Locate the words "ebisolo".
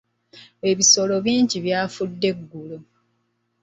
0.69-1.15